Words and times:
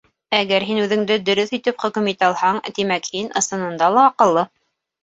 Әгәр 0.35 0.63
һин 0.69 0.79
үҙеңде 0.85 1.17
дөрөҫ 1.27 1.53
итеп 1.59 1.85
хөкөм 1.85 2.09
итә 2.15 2.31
алһаң, 2.31 2.61
тимәк 2.79 3.13
һин, 3.15 3.33
ысынында 3.45 3.97
ла 3.99 4.11
аҡыллы. 4.13 4.51